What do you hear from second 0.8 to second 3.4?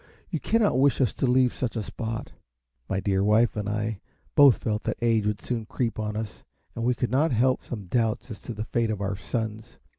us to leave such a spot." My dear